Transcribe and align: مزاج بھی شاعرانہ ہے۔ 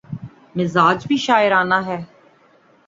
مزاج 0.55 1.05
بھی 1.07 1.17
شاعرانہ 1.17 1.79
ہے۔ 1.85 1.99